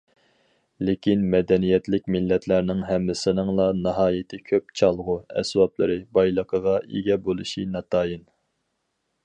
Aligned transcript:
لېكىن 0.87 1.25
مەدەنىيەتلىك 1.33 2.07
مىللەتلەرنىڭ 2.15 2.81
ھەممىسىنىڭلا 2.87 3.67
ناھايىتى 3.81 4.41
كۆپ 4.49 4.75
چالغۇ 4.81 5.17
ئەسۋابلىرى 5.43 5.99
بايلىقىغا 6.19 6.77
ئىگە 6.83 7.19
بولۇشى 7.29 7.67
ناتايىن. 7.77 8.25